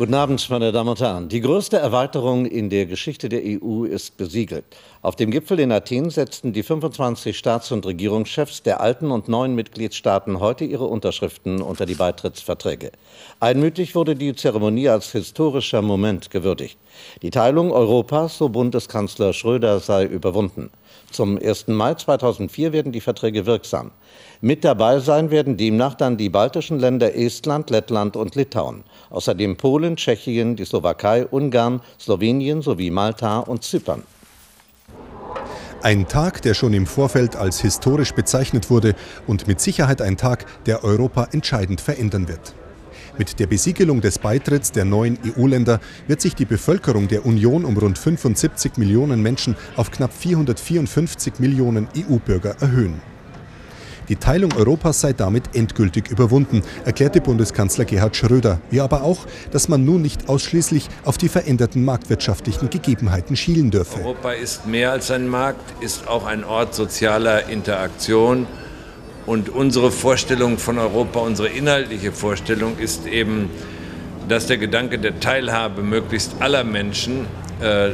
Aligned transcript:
Guten 0.00 0.14
Abend, 0.14 0.48
meine 0.48 0.72
Damen 0.72 0.88
und 0.88 1.00
Herren. 1.02 1.28
Die 1.28 1.42
größte 1.42 1.76
Erweiterung 1.76 2.46
in 2.46 2.70
der 2.70 2.86
Geschichte 2.86 3.28
der 3.28 3.42
EU 3.44 3.84
ist 3.84 4.16
besiegelt. 4.16 4.64
Auf 5.02 5.14
dem 5.14 5.30
Gipfel 5.30 5.60
in 5.60 5.70
Athen 5.70 6.08
setzten 6.08 6.54
die 6.54 6.62
25 6.62 7.36
Staats- 7.36 7.70
und 7.70 7.84
Regierungschefs 7.84 8.62
der 8.62 8.80
alten 8.80 9.10
und 9.10 9.28
neuen 9.28 9.54
Mitgliedstaaten 9.54 10.40
heute 10.40 10.64
ihre 10.64 10.86
Unterschriften 10.86 11.60
unter 11.60 11.84
die 11.84 11.96
Beitrittsverträge. 11.96 12.92
Einmütig 13.40 13.94
wurde 13.94 14.16
die 14.16 14.34
Zeremonie 14.34 14.88
als 14.88 15.12
historischer 15.12 15.82
Moment 15.82 16.30
gewürdigt. 16.30 16.78
Die 17.20 17.30
Teilung 17.30 17.70
Europas, 17.70 18.38
so 18.38 18.48
Bundeskanzler 18.48 19.34
Schröder, 19.34 19.80
sei 19.80 20.06
überwunden. 20.06 20.70
Zum 21.10 21.38
1. 21.38 21.68
Mai 21.68 21.94
2004 21.94 22.72
werden 22.72 22.92
die 22.92 23.00
Verträge 23.00 23.46
wirksam. 23.46 23.90
Mit 24.40 24.64
dabei 24.64 25.00
sein 25.00 25.30
werden 25.30 25.56
demnach 25.56 25.94
dann 25.94 26.16
die 26.16 26.28
baltischen 26.28 26.78
Länder 26.78 27.14
Estland, 27.14 27.70
Lettland 27.70 28.16
und 28.16 28.34
Litauen. 28.36 28.84
Außerdem 29.10 29.56
Polen, 29.56 29.96
Tschechien, 29.96 30.56
die 30.56 30.64
Slowakei, 30.64 31.26
Ungarn, 31.26 31.80
Slowenien 31.98 32.62
sowie 32.62 32.90
Malta 32.90 33.40
und 33.40 33.64
Zypern. 33.64 34.04
Ein 35.82 36.06
Tag, 36.08 36.42
der 36.42 36.54
schon 36.54 36.74
im 36.74 36.86
Vorfeld 36.86 37.36
als 37.36 37.60
historisch 37.60 38.12
bezeichnet 38.12 38.68
wurde 38.68 38.94
und 39.26 39.46
mit 39.48 39.60
Sicherheit 39.60 40.02
ein 40.02 40.18
Tag, 40.18 40.44
der 40.66 40.84
Europa 40.84 41.28
entscheidend 41.32 41.80
verändern 41.80 42.28
wird. 42.28 42.54
Mit 43.18 43.38
der 43.38 43.46
Besiegelung 43.46 44.00
des 44.00 44.18
Beitritts 44.18 44.72
der 44.72 44.84
neuen 44.84 45.18
EU-Länder 45.36 45.80
wird 46.06 46.20
sich 46.20 46.34
die 46.34 46.44
Bevölkerung 46.44 47.08
der 47.08 47.26
Union 47.26 47.64
um 47.64 47.76
rund 47.76 47.98
75 47.98 48.76
Millionen 48.76 49.22
Menschen 49.22 49.56
auf 49.76 49.90
knapp 49.90 50.12
454 50.12 51.38
Millionen 51.38 51.88
EU-Bürger 51.96 52.56
erhöhen. 52.60 53.00
Die 54.10 54.16
Teilung 54.16 54.52
Europas 54.54 55.00
sei 55.00 55.12
damit 55.12 55.54
endgültig 55.54 56.10
überwunden, 56.10 56.62
erklärte 56.84 57.20
Bundeskanzler 57.20 57.84
Gerhard 57.84 58.16
Schröder, 58.16 58.60
wie 58.68 58.80
aber 58.80 59.02
auch, 59.02 59.24
dass 59.52 59.68
man 59.68 59.84
nun 59.84 60.02
nicht 60.02 60.28
ausschließlich 60.28 60.88
auf 61.04 61.16
die 61.16 61.28
veränderten 61.28 61.84
marktwirtschaftlichen 61.84 62.70
Gegebenheiten 62.70 63.36
schielen 63.36 63.70
dürfe. 63.70 64.00
Europa 64.00 64.32
ist 64.32 64.66
mehr 64.66 64.90
als 64.90 65.12
ein 65.12 65.28
Markt, 65.28 65.80
ist 65.80 66.08
auch 66.08 66.26
ein 66.26 66.42
Ort 66.42 66.74
sozialer 66.74 67.48
Interaktion. 67.48 68.48
Und 69.30 69.48
unsere 69.48 69.92
Vorstellung 69.92 70.58
von 70.58 70.76
Europa, 70.76 71.20
unsere 71.20 71.46
inhaltliche 71.46 72.10
Vorstellung 72.10 72.78
ist 72.78 73.06
eben, 73.06 73.48
dass 74.28 74.48
der 74.48 74.58
Gedanke 74.58 74.98
der 74.98 75.20
Teilhabe 75.20 75.82
möglichst 75.82 76.42
aller 76.42 76.64
Menschen 76.64 77.26
äh, 77.60 77.90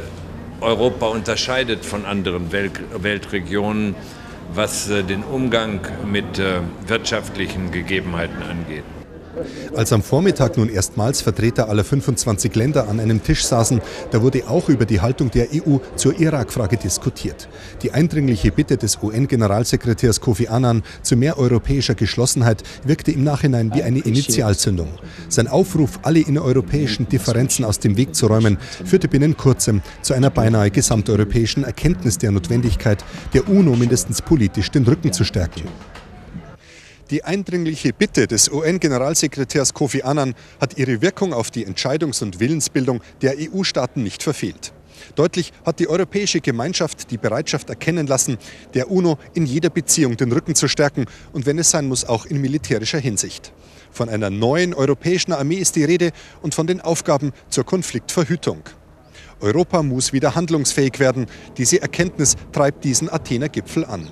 Europa 0.61 1.05
unterscheidet 1.05 1.85
von 1.85 2.07
anderen 2.07 2.51
Welt 2.51 2.81
Weltregionen 3.03 3.93
was 4.51 4.89
äh, 4.89 5.03
den 5.03 5.23
Umgang 5.23 5.81
mit 6.11 6.39
äh, 6.39 6.61
wirtschaftlichen 6.87 7.69
Gegebenheiten 7.71 8.41
angeht. 8.41 8.96
Als 9.75 9.93
am 9.93 10.01
Vormittag 10.01 10.57
nun 10.57 10.69
erstmals 10.69 11.21
Vertreter 11.21 11.69
aller 11.69 11.83
25 11.83 12.55
Länder 12.55 12.87
an 12.87 12.99
einem 12.99 13.23
Tisch 13.23 13.45
saßen, 13.45 13.81
da 14.11 14.21
wurde 14.21 14.47
auch 14.47 14.69
über 14.69 14.85
die 14.85 15.01
Haltung 15.01 15.31
der 15.31 15.47
EU 15.53 15.77
zur 15.95 16.19
Irak-Frage 16.19 16.77
diskutiert. 16.77 17.47
Die 17.81 17.91
eindringliche 17.91 18.51
Bitte 18.51 18.77
des 18.77 19.01
UN-Generalsekretärs 19.01 20.21
Kofi 20.21 20.47
Annan 20.47 20.83
zu 21.01 21.15
mehr 21.15 21.37
europäischer 21.37 21.95
Geschlossenheit 21.95 22.63
wirkte 22.83 23.11
im 23.11 23.23
Nachhinein 23.23 23.73
wie 23.73 23.83
eine 23.83 23.99
Initialzündung. 23.99 24.89
Sein 25.29 25.47
Aufruf, 25.47 25.99
alle 26.03 26.19
innereuropäischen 26.19 27.07
Differenzen 27.07 27.65
aus 27.65 27.79
dem 27.79 27.97
Weg 27.97 28.15
zu 28.15 28.27
räumen, 28.27 28.57
führte 28.85 29.07
binnen 29.07 29.37
kurzem 29.37 29.81
zu 30.01 30.13
einer 30.13 30.29
beinahe 30.29 30.71
gesamteuropäischen 30.71 31.63
Erkenntnis 31.63 32.17
der 32.17 32.31
Notwendigkeit, 32.31 33.03
der 33.33 33.47
UNO 33.49 33.75
mindestens 33.75 34.21
politisch 34.21 34.71
den 34.71 34.85
Rücken 34.85 35.13
zu 35.13 35.23
stärken. 35.23 35.63
Die 37.09 37.23
eindringliche 37.23 37.93
Bitte 37.93 38.27
des 38.27 38.49
UN-Generalsekretärs 38.49 39.73
Kofi 39.73 40.01
Annan 40.01 40.35
hat 40.59 40.77
ihre 40.77 41.01
Wirkung 41.01 41.33
auf 41.33 41.51
die 41.51 41.65
Entscheidungs- 41.65 42.21
und 42.21 42.41
Willensbildung 42.41 43.01
der 43.21 43.35
EU-Staaten 43.39 44.03
nicht 44.03 44.23
verfehlt. 44.23 44.73
Deutlich 45.15 45.53
hat 45.65 45.79
die 45.79 45.87
Europäische 45.87 46.41
Gemeinschaft 46.41 47.09
die 47.11 47.17
Bereitschaft 47.17 47.69
erkennen 47.69 48.07
lassen, 48.07 48.37
der 48.73 48.91
UNO 48.91 49.17
in 49.33 49.45
jeder 49.45 49.69
Beziehung 49.69 50.17
den 50.17 50.33
Rücken 50.33 50.53
zu 50.53 50.67
stärken 50.67 51.05
und 51.31 51.45
wenn 51.45 51.59
es 51.59 51.71
sein 51.71 51.87
muss, 51.87 52.03
auch 52.03 52.25
in 52.25 52.41
militärischer 52.41 52.99
Hinsicht. 52.99 53.53
Von 53.89 54.09
einer 54.09 54.29
neuen 54.29 54.73
europäischen 54.73 55.31
Armee 55.31 55.55
ist 55.55 55.77
die 55.77 55.85
Rede 55.85 56.11
und 56.41 56.55
von 56.55 56.67
den 56.67 56.81
Aufgaben 56.81 57.31
zur 57.47 57.63
Konfliktverhütung. 57.63 58.63
Europa 59.39 59.81
muss 59.81 60.11
wieder 60.11 60.35
handlungsfähig 60.35 60.99
werden. 60.99 61.27
Diese 61.57 61.81
Erkenntnis 61.81 62.35
treibt 62.51 62.83
diesen 62.83 63.09
Athener 63.09 63.49
Gipfel 63.49 63.85
an. 63.85 64.11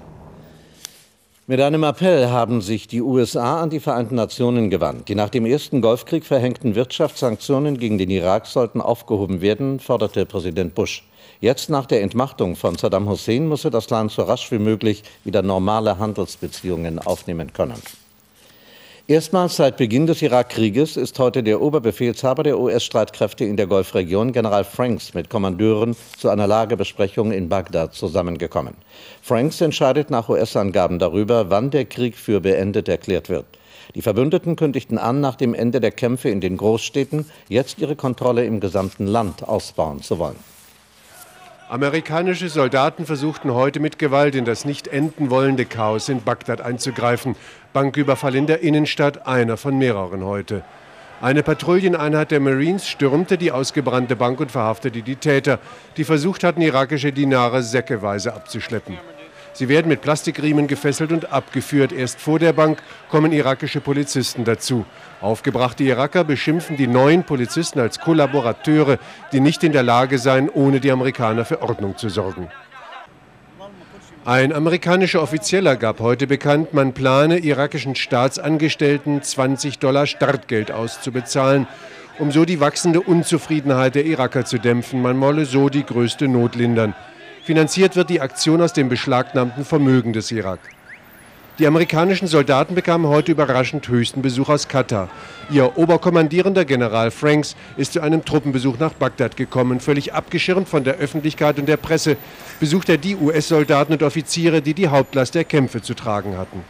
Mit 1.47 1.61
einem 1.61 1.83
Appell 1.83 2.29
haben 2.31 2.59
sich 2.59 2.87
die 2.87 3.03
USA 3.03 3.61
an 3.61 3.69
die 3.69 3.79
Vereinten 3.79 4.15
Nationen 4.15 4.71
gewandt. 4.71 5.09
Die 5.09 5.13
nach 5.13 5.29
dem 5.29 5.45
ersten 5.45 5.79
Golfkrieg 5.79 6.25
verhängten 6.25 6.73
Wirtschaftssanktionen 6.73 7.77
gegen 7.77 7.99
den 7.99 8.09
Irak 8.09 8.47
sollten 8.47 8.81
aufgehoben 8.81 9.41
werden, 9.41 9.79
forderte 9.79 10.25
Präsident 10.25 10.73
Bush. 10.73 11.03
Jetzt 11.41 11.69
nach 11.69 11.85
der 11.85 12.01
Entmachtung 12.01 12.55
von 12.55 12.79
Saddam 12.79 13.07
Hussein 13.07 13.47
müsse 13.47 13.69
das 13.69 13.91
Land 13.91 14.11
so 14.11 14.23
rasch 14.23 14.51
wie 14.51 14.57
möglich 14.57 15.03
wieder 15.23 15.43
normale 15.43 15.99
Handelsbeziehungen 15.99 16.97
aufnehmen 16.97 17.53
können. 17.53 17.79
Erstmals 19.07 19.57
seit 19.57 19.77
Beginn 19.77 20.07
des 20.07 20.23
Irakkrieges 20.23 20.97
ist 20.97 21.19
heute 21.19 21.43
der 21.43 21.61
Oberbefehlshaber 21.61 22.41
der 22.41 22.57
US-Streitkräfte 22.57 23.45
in 23.45 23.55
der 23.55 23.67
Golfregion, 23.67 24.31
General 24.31 24.63
Franks, 24.63 25.13
mit 25.13 25.29
Kommandeuren 25.29 25.95
zu 26.17 26.27
einer 26.29 26.47
Lagebesprechung 26.47 27.31
in 27.31 27.47
Bagdad 27.47 27.93
zusammengekommen. 27.93 28.73
Franks 29.21 29.61
entscheidet 29.61 30.09
nach 30.09 30.27
US-Angaben 30.27 30.97
darüber, 30.97 31.51
wann 31.51 31.69
der 31.69 31.85
Krieg 31.85 32.17
für 32.17 32.41
beendet 32.41 32.89
erklärt 32.89 33.29
wird. 33.29 33.45
Die 33.93 34.01
Verbündeten 34.01 34.55
kündigten 34.55 34.97
an, 34.97 35.21
nach 35.21 35.35
dem 35.35 35.53
Ende 35.53 35.79
der 35.79 35.91
Kämpfe 35.91 36.29
in 36.29 36.41
den 36.41 36.57
Großstädten 36.57 37.29
jetzt 37.47 37.77
ihre 37.77 37.95
Kontrolle 37.95 38.43
im 38.43 38.59
gesamten 38.59 39.05
Land 39.05 39.47
ausbauen 39.47 40.01
zu 40.01 40.17
wollen. 40.17 40.54
Amerikanische 41.67 42.47
Soldaten 42.47 43.07
versuchten 43.07 43.51
heute 43.51 43.79
mit 43.79 43.97
Gewalt 43.97 44.35
in 44.35 44.45
das 44.45 44.65
nicht 44.65 44.87
enden 44.87 45.31
wollende 45.31 45.65
Chaos 45.65 46.09
in 46.09 46.21
Bagdad 46.21 46.61
einzugreifen. 46.61 47.35
Banküberfall 47.73 48.35
in 48.35 48.45
der 48.45 48.61
Innenstadt, 48.61 49.25
einer 49.25 49.57
von 49.57 49.75
mehreren 49.75 50.23
heute. 50.23 50.63
Eine 51.21 51.41
Patrouilleneinheit 51.41 52.29
der 52.29 52.39
Marines 52.39 52.87
stürmte 52.87 53.39
die 53.39 53.51
ausgebrannte 53.51 54.15
Bank 54.15 54.39
und 54.39 54.51
verhaftete 54.51 55.01
die 55.01 55.15
Täter, 55.15 55.57
die 55.97 56.03
versucht 56.03 56.43
hatten, 56.43 56.61
irakische 56.61 57.11
Dinare 57.11 57.63
säckeweise 57.63 58.35
abzuschleppen. 58.35 58.97
Sie 59.55 59.69
werden 59.69 59.87
mit 59.87 60.01
Plastikriemen 60.01 60.67
gefesselt 60.67 61.13
und 61.13 61.31
abgeführt. 61.31 61.93
Erst 61.93 62.19
vor 62.19 62.39
der 62.39 62.51
Bank 62.51 62.83
kommen 63.09 63.31
irakische 63.31 63.79
Polizisten 63.79 64.43
dazu. 64.43 64.85
Aufgebrachte 65.21 65.85
Iraker 65.85 66.25
beschimpfen 66.25 66.75
die 66.75 66.87
neuen 66.87 67.23
Polizisten 67.23 67.79
als 67.79 68.01
Kollaborateure, 68.01 68.99
die 69.31 69.39
nicht 69.39 69.63
in 69.63 69.71
der 69.71 69.83
Lage 69.83 70.19
seien, 70.19 70.49
ohne 70.49 70.81
die 70.81 70.91
Amerikaner 70.91 71.45
für 71.45 71.61
Ordnung 71.61 71.97
zu 71.97 72.09
sorgen. 72.09 72.49
Ein 74.25 74.51
amerikanischer 74.51 75.21
Offizieller 75.21 75.77
gab 75.77 76.01
heute 76.01 76.27
bekannt, 76.27 76.73
man 76.73 76.91
plane 76.91 77.37
irakischen 77.37 77.95
Staatsangestellten 77.95 79.21
20 79.21 79.79
Dollar 79.79 80.05
Startgeld 80.05 80.69
auszubezahlen, 80.71 81.65
um 82.19 82.31
so 82.31 82.43
die 82.43 82.59
wachsende 82.59 82.99
Unzufriedenheit 82.99 83.95
der 83.95 84.05
Iraker 84.05 84.43
zu 84.43 84.57
dämpfen. 84.57 85.01
Man 85.01 85.21
wolle 85.21 85.45
so 85.45 85.69
die 85.69 85.85
größte 85.85 86.27
Not 86.27 86.55
lindern. 86.55 86.93
Finanziert 87.45 87.95
wird 87.95 88.09
die 88.09 88.21
Aktion 88.21 88.59
aus 88.59 88.73
dem 88.73 88.89
beschlagnahmten 88.89 89.65
Vermögen 89.65 90.13
des 90.13 90.31
Irak. 90.31 90.57
Die 91.59 91.67
amerikanischen 91.67 92.27
Soldaten 92.27 92.73
bekamen 92.73 93.05
heute 93.07 93.33
überraschend 93.33 93.87
höchsten 93.87 94.23
Besuch 94.23 94.49
aus 94.49 94.67
Katar. 94.67 95.09
Ihr 95.51 95.77
Oberkommandierender 95.77 96.65
General 96.65 97.11
Franks 97.11 97.55
ist 97.77 97.93
zu 97.93 98.01
einem 98.01 98.25
Truppenbesuch 98.25 98.79
nach 98.79 98.93
Bagdad 98.93 99.37
gekommen. 99.37 99.79
Völlig 99.79 100.11
abgeschirmt 100.11 100.67
von 100.67 100.83
der 100.83 100.95
Öffentlichkeit 100.95 101.59
und 101.59 101.67
der 101.67 101.77
Presse 101.77 102.17
besucht 102.59 102.89
er 102.89 102.97
die 102.97 103.15
US-Soldaten 103.15 103.93
und 103.93 104.01
Offiziere, 104.01 104.63
die 104.63 104.73
die 104.73 104.87
Hauptlast 104.87 105.35
der 105.35 105.43
Kämpfe 105.43 105.83
zu 105.83 105.93
tragen 105.93 106.39
hatten. 106.39 106.63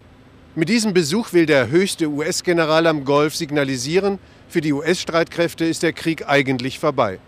Mit 0.55 0.67
diesem 0.67 0.93
Besuch 0.93 1.31
will 1.31 1.45
der 1.45 1.69
höchste 1.69 2.09
US-General 2.09 2.85
am 2.87 3.05
Golf 3.05 3.33
signalisieren, 3.33 4.19
für 4.49 4.59
die 4.59 4.73
US-Streitkräfte 4.73 5.63
ist 5.63 5.83
der 5.83 5.93
Krieg 5.93 6.27
eigentlich 6.27 6.79
vorbei. 6.79 7.19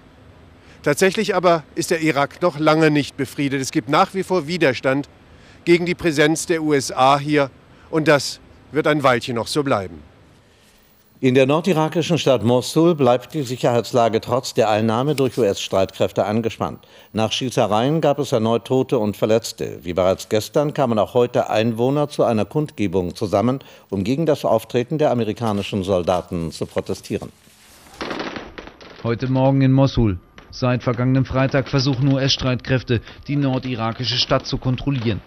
Tatsächlich 0.84 1.36
aber 1.36 1.64
ist 1.76 1.92
der 1.92 2.02
Irak 2.02 2.42
noch 2.42 2.60
lange 2.60 2.92
nicht 2.92 3.18
befriedet. 3.18 3.62
Es 3.62 3.72
gibt 3.72 3.90
nach 3.90 4.14
wie 4.14 4.24
vor 4.24 4.48
Widerstand 4.48 5.10
gegen 5.66 5.86
die 5.86 5.96
Präsenz 5.96 6.46
der 6.46 6.64
USA 6.64 7.20
hier 7.20 7.50
und 7.90 8.08
das 8.08 8.40
wird 8.72 8.88
ein 8.88 9.04
Weilchen 9.04 9.36
noch 9.36 9.48
so 9.48 9.64
bleiben. 9.64 10.02
In 11.20 11.34
der 11.34 11.48
nordirakischen 11.48 12.20
Stadt 12.20 12.44
Mosul 12.44 12.94
bleibt 12.94 13.34
die 13.34 13.42
Sicherheitslage 13.42 14.22
trotz 14.22 14.54
der 14.54 14.70
Einnahme 14.70 15.16
durch 15.16 15.36
US-Streitkräfte 15.40 16.26
angespannt. 16.26 16.86
Nach 17.12 17.32
Schießereien 17.32 18.02
gab 18.02 18.20
es 18.20 18.34
erneut 18.34 18.66
Tote 18.66 19.00
und 19.00 19.18
Verletzte. 19.18 19.80
Wie 19.82 19.94
bereits 19.94 20.30
gestern 20.30 20.76
kamen 20.76 21.00
auch 21.00 21.16
heute 21.16 21.50
Einwohner 21.50 22.08
zu 22.08 22.24
einer 22.24 22.46
Kundgebung 22.46 23.16
zusammen, 23.16 23.62
um 23.90 24.04
gegen 24.04 24.28
das 24.28 24.46
Auftreten 24.46 25.00
der 25.00 25.10
amerikanischen 25.10 25.84
Soldaten 25.84 26.52
zu 26.52 26.68
protestieren. 26.68 27.32
Heute 29.04 29.28
Morgen 29.28 29.62
in 29.62 29.72
Mosul. 29.72 30.20
Seit 30.52 30.84
vergangenem 30.84 31.26
Freitag 31.26 31.68
versuchen 31.68 32.08
US-Streitkräfte, 32.08 33.02
die 33.28 33.36
nordirakische 33.36 34.18
Stadt 34.18 34.46
zu 34.46 34.58
kontrollieren. 34.58 35.22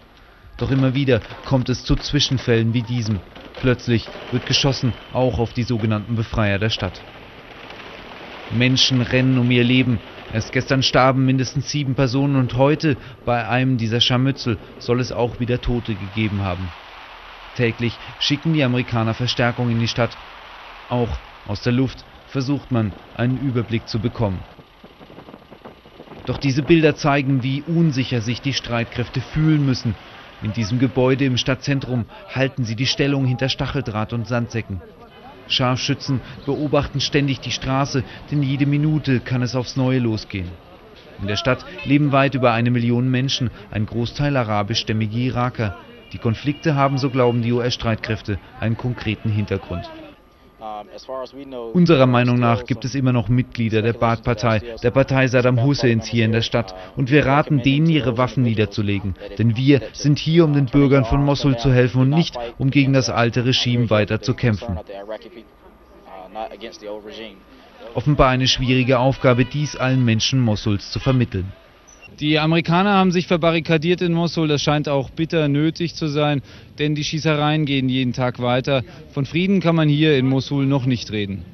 Doch 0.57 0.71
immer 0.71 0.93
wieder 0.93 1.21
kommt 1.45 1.69
es 1.69 1.85
zu 1.85 1.95
Zwischenfällen 1.95 2.73
wie 2.73 2.83
diesem. 2.83 3.19
Plötzlich 3.59 4.07
wird 4.31 4.45
geschossen, 4.45 4.93
auch 5.13 5.39
auf 5.39 5.53
die 5.53 5.63
sogenannten 5.63 6.15
Befreier 6.15 6.59
der 6.59 6.69
Stadt. 6.69 7.01
Menschen 8.51 9.01
rennen 9.01 9.37
um 9.37 9.49
ihr 9.51 9.63
Leben. 9.63 9.99
Erst 10.33 10.51
gestern 10.51 10.83
starben 10.83 11.25
mindestens 11.25 11.69
sieben 11.69 11.95
Personen 11.95 12.35
und 12.35 12.55
heute 12.55 12.97
bei 13.25 13.47
einem 13.47 13.77
dieser 13.77 14.01
Scharmützel 14.01 14.57
soll 14.79 14.99
es 14.99 15.11
auch 15.11 15.39
wieder 15.39 15.61
Tote 15.61 15.93
gegeben 15.93 16.41
haben. 16.41 16.67
Täglich 17.55 17.93
schicken 18.19 18.53
die 18.53 18.63
Amerikaner 18.63 19.13
Verstärkung 19.13 19.69
in 19.69 19.79
die 19.79 19.87
Stadt. 19.87 20.17
Auch 20.89 21.09
aus 21.47 21.61
der 21.61 21.73
Luft 21.73 22.05
versucht 22.27 22.71
man, 22.71 22.93
einen 23.15 23.37
Überblick 23.37 23.87
zu 23.87 23.99
bekommen. 23.99 24.39
Doch 26.25 26.37
diese 26.37 26.61
Bilder 26.61 26.95
zeigen, 26.95 27.43
wie 27.43 27.61
unsicher 27.61 28.21
sich 28.21 28.41
die 28.41 28.53
Streitkräfte 28.53 29.21
fühlen 29.21 29.65
müssen. 29.65 29.95
In 30.43 30.53
diesem 30.53 30.79
Gebäude 30.79 31.25
im 31.25 31.37
Stadtzentrum 31.37 32.05
halten 32.33 32.63
sie 32.63 32.75
die 32.75 32.85
Stellung 32.85 33.25
hinter 33.25 33.49
Stacheldraht 33.49 34.13
und 34.13 34.27
Sandsäcken. 34.27 34.81
Scharfschützen 35.47 36.21
beobachten 36.45 36.99
ständig 36.99 37.41
die 37.41 37.51
Straße, 37.51 38.03
denn 38.31 38.41
jede 38.41 38.65
Minute 38.65 39.19
kann 39.19 39.41
es 39.41 39.55
aufs 39.55 39.75
Neue 39.75 39.99
losgehen. 39.99 40.49
In 41.21 41.27
der 41.27 41.35
Stadt 41.35 41.65
leben 41.83 42.11
weit 42.11 42.35
über 42.35 42.53
eine 42.53 42.71
Million 42.71 43.09
Menschen, 43.09 43.49
ein 43.69 43.85
Großteil 43.85 44.35
arabischstämmige 44.37 45.17
Iraker. 45.17 45.75
Die 46.13 46.17
Konflikte 46.17 46.75
haben, 46.75 46.97
so 46.97 47.09
glauben 47.09 47.41
die 47.41 47.51
US-Streitkräfte, 47.51 48.39
einen 48.59 48.77
konkreten 48.77 49.29
Hintergrund. 49.29 49.91
Unserer 51.73 52.05
Meinung 52.05 52.39
nach 52.39 52.65
gibt 52.65 52.85
es 52.85 52.93
immer 52.93 53.11
noch 53.11 53.29
Mitglieder 53.29 53.81
der 53.81 53.93
Baath-Partei, 53.93 54.61
der 54.83 54.91
Partei 54.91 55.27
Saddam 55.27 55.63
Husseins 55.63 56.05
hier 56.05 56.25
in 56.25 56.33
der 56.33 56.43
Stadt. 56.43 56.75
Und 56.95 57.09
wir 57.09 57.25
raten 57.25 57.63
denen, 57.63 57.87
ihre 57.87 58.17
Waffen 58.17 58.43
niederzulegen. 58.43 59.15
Denn 59.39 59.57
wir 59.57 59.81
sind 59.93 60.19
hier, 60.19 60.45
um 60.45 60.53
den 60.53 60.67
Bürgern 60.67 61.05
von 61.05 61.23
Mosul 61.25 61.57
zu 61.57 61.73
helfen 61.73 62.01
und 62.01 62.09
nicht, 62.09 62.37
um 62.59 62.69
gegen 62.69 62.93
das 62.93 63.09
alte 63.09 63.43
Regime 63.43 63.89
weiter 63.89 64.21
zu 64.21 64.35
kämpfen. 64.35 64.79
Offenbar 67.95 68.29
eine 68.29 68.47
schwierige 68.47 68.99
Aufgabe, 68.99 69.45
dies 69.45 69.75
allen 69.75 70.05
Menschen 70.05 70.39
Mosuls 70.39 70.91
zu 70.91 70.99
vermitteln. 70.99 71.51
Die 72.19 72.37
Amerikaner 72.37 72.93
haben 72.93 73.11
sich 73.11 73.27
verbarrikadiert 73.27 74.01
in 74.01 74.13
Mosul. 74.13 74.47
Das 74.47 74.61
scheint 74.61 74.87
auch 74.87 75.09
bitter 75.09 75.47
nötig 75.47 75.95
zu 75.95 76.07
sein, 76.07 76.41
denn 76.77 76.93
die 76.93 77.03
Schießereien 77.03 77.65
gehen 77.65 77.89
jeden 77.89 78.13
Tag 78.13 78.39
weiter. 78.39 78.83
Von 79.11 79.25
Frieden 79.25 79.59
kann 79.59 79.75
man 79.75 79.89
hier 79.89 80.17
in 80.17 80.27
Mosul 80.27 80.65
noch 80.65 80.85
nicht 80.85 81.11
reden. 81.11 81.45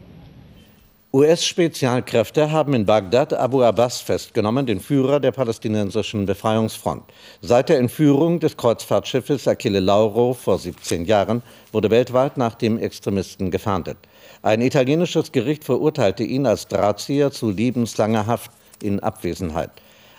US-Spezialkräfte 1.13 2.51
haben 2.51 2.73
in 2.73 2.85
Bagdad 2.85 3.33
Abu 3.33 3.63
Abbas 3.63 4.01
festgenommen, 4.01 4.65
den 4.65 4.81
Führer 4.81 5.21
der 5.21 5.31
palästinensischen 5.31 6.25
Befreiungsfront. 6.25 7.03
Seit 7.41 7.69
der 7.69 7.79
Entführung 7.79 8.41
des 8.41 8.57
Kreuzfahrtschiffes 8.57 9.47
Achille 9.47 9.79
Lauro 9.79 10.33
vor 10.33 10.59
17 10.59 11.05
Jahren 11.05 11.43
wurde 11.71 11.89
weltweit 11.89 12.35
nach 12.35 12.55
dem 12.55 12.77
Extremisten 12.77 13.51
gefahndet. 13.51 13.97
Ein 14.41 14.61
italienisches 14.61 15.31
Gericht 15.31 15.63
verurteilte 15.63 16.23
ihn 16.23 16.45
als 16.45 16.67
Drahtzieher 16.67 17.31
zu 17.31 17.51
lebenslanger 17.51 18.27
Haft 18.27 18.51
in 18.83 18.99
Abwesenheit. 18.99 19.71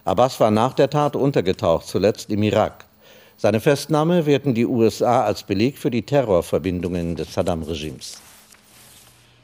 Abbas 0.09 0.41
war 0.41 0.51
nach 0.51 0.73
der 0.73 0.89
Tat 0.89 1.17
untergetaucht, 1.17 1.87
zuletzt 1.87 2.31
im 2.31 2.43
Irak. 2.43 2.87
Seine 3.37 3.61
Festnahme 3.61 4.25
werten 4.25 4.55
die 4.55 4.65
USA 4.65 5.23
als 5.23 5.43
Beleg 5.43 5.77
für 5.77 5.91
die 5.91 6.01
Terrorverbindungen 6.01 7.15
des 7.15 7.35
Saddam-Regimes. 7.35 8.23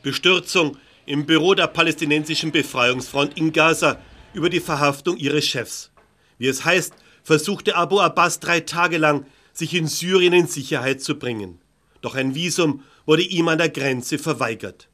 Bestürzung 0.02 0.78
im 1.04 1.26
Büro 1.26 1.52
der 1.52 1.66
palästinensischen 1.66 2.50
Befreiungsfront 2.50 3.36
in 3.36 3.52
Gaza 3.52 3.98
über 4.32 4.48
die 4.48 4.60
Verhaftung 4.60 5.18
ihres 5.18 5.44
Chefs. 5.44 5.90
Wie 6.38 6.48
es 6.48 6.64
heißt, 6.64 6.94
versuchte 7.22 7.76
Abu 7.76 8.00
Abbas 8.00 8.40
drei 8.40 8.60
Tage 8.60 8.96
lang, 8.96 9.26
sich 9.52 9.74
in 9.74 9.86
Syrien 9.86 10.32
in 10.32 10.46
Sicherheit 10.46 11.02
zu 11.02 11.18
bringen. 11.18 11.60
Doch 12.00 12.14
ein 12.14 12.34
Visum 12.34 12.82
wurde 13.04 13.22
ihm 13.22 13.48
an 13.48 13.58
der 13.58 13.68
Grenze 13.68 14.16
verweigert. 14.16 14.88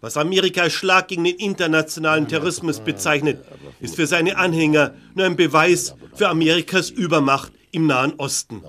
Was 0.00 0.16
Amerika 0.16 0.62
als 0.62 0.74
Schlag 0.74 1.08
gegen 1.08 1.24
den 1.24 1.36
internationalen 1.36 2.28
Terrorismus 2.28 2.80
bezeichnet, 2.80 3.44
ist 3.80 3.96
für 3.96 4.06
seine 4.06 4.36
Anhänger 4.36 4.94
nur 5.14 5.26
ein 5.26 5.36
Beweis 5.36 5.94
für 6.14 6.28
Amerikas 6.28 6.90
Übermacht 6.90 7.52
im 7.72 7.86
Nahen 7.86 8.14
Osten. 8.18 8.62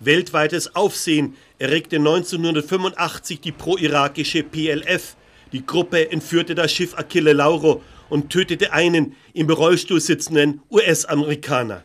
Weltweites 0.00 0.74
Aufsehen 0.74 1.36
erregte 1.58 1.96
1985 1.96 3.40
die 3.40 3.52
pro-irakische 3.52 4.42
PLF. 4.42 5.14
Die 5.52 5.66
Gruppe 5.66 6.10
entführte 6.10 6.54
das 6.54 6.72
Schiff 6.72 6.96
Achille 6.96 7.34
Lauro 7.34 7.82
und 8.08 8.30
tötete 8.30 8.72
einen 8.72 9.14
im 9.34 9.50
Rollstuhl 9.50 10.00
sitzenden 10.00 10.62
US-Amerikaner. 10.70 11.84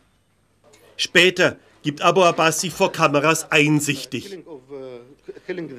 Später 0.96 1.58
gibt 1.84 2.02
Abu 2.02 2.24
Abbas 2.24 2.62
sich 2.62 2.74
vor 2.74 2.92
Kameras 2.92 3.52
einsichtig. 3.52 4.40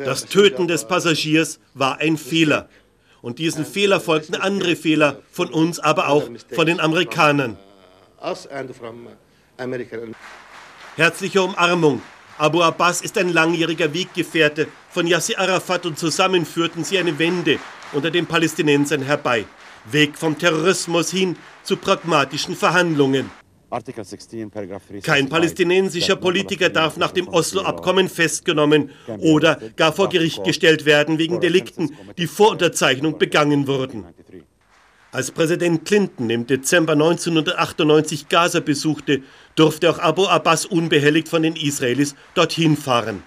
Das 0.05 0.27
Töten 0.27 0.69
des 0.69 0.87
Passagiers 0.87 1.59
war 1.75 1.99
ein 1.99 2.17
Fehler. 2.17 2.69
Und 3.23 3.39
diesen 3.39 3.65
Fehler 3.65 4.01
folgten 4.01 4.35
andere 4.37 4.77
Fehler 4.77 5.21
von 5.31 5.49
uns, 5.49 5.79
aber 5.81 6.09
auch 6.09 6.29
von 6.53 6.67
den 6.67 6.81
Amerikanern. 6.81 7.57
Herzliche 10.97 11.43
Umarmung. 11.43 12.03
Abu 12.39 12.63
Abbas 12.63 13.01
ist 13.01 13.17
ein 13.17 13.31
langjähriger 13.31 13.93
Weggefährte 13.95 14.69
von 14.91 15.07
Yasser 15.07 15.39
Arafat 15.39 15.87
und 15.87 15.99
zusammen 15.99 16.45
führten 16.45 16.85
sie 16.85 16.99
eine 16.99 17.19
Wende 17.19 17.59
unter 17.93 18.11
den 18.11 18.27
Palästinensern 18.27 19.03
herbei. 19.03 19.47
Weg 19.91 20.19
vom 20.19 20.37
Terrorismus 20.39 21.11
hin 21.11 21.37
zu 21.63 21.77
pragmatischen 21.77 22.55
Verhandlungen. 22.55 23.31
Kein 25.03 25.29
palästinensischer 25.29 26.17
Politiker 26.17 26.71
darf 26.71 26.97
nach 26.97 27.11
dem 27.11 27.27
Oslo-Abkommen 27.29 28.09
festgenommen 28.09 28.91
oder 29.19 29.59
gar 29.75 29.93
vor 29.93 30.09
Gericht 30.09 30.45
gestellt 30.45 30.85
werden 30.85 31.19
wegen 31.19 31.41
Delikten, 31.41 31.97
die 32.17 32.27
vor 32.29 32.53
Unterzeichnung 32.53 33.19
begangen 33.19 33.67
wurden. 33.67 34.05
Als 35.11 35.31
Präsident 35.31 35.85
Clinton 35.85 36.31
im 36.31 36.47
Dezember 36.47 36.93
1998 36.93 38.29
Gaza 38.29 38.61
besuchte, 38.61 39.23
durfte 39.55 39.91
auch 39.91 39.99
Abu 39.99 40.27
Abbas 40.27 40.67
unbehelligt 40.67 41.29
von 41.29 41.43
den 41.43 41.57
Israelis 41.57 42.15
dorthin 42.35 42.77
fahren. 42.77 43.23